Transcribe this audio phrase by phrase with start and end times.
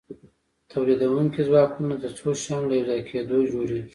[0.71, 3.83] تولیدونکي ځواکونه د څو شیانو له یوځای کیدو جوړیږي.